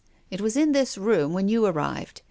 [0.31, 2.19] It was in this room when you arrived.